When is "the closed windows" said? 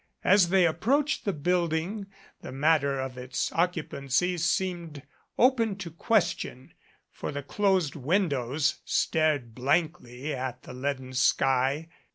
7.31-8.79